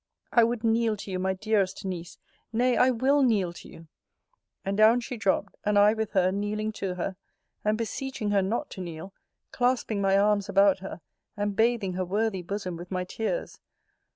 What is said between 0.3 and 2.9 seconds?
I would kneel to you, my dearest Niece nay, I